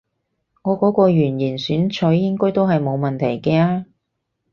[0.63, 1.57] 我嗰個圓形
[1.87, 3.85] 選取應該都係冇問題嘅啊